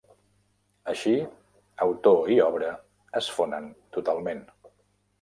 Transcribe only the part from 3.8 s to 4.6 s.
totalment.